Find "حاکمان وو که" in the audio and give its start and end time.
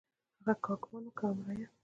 0.71-1.23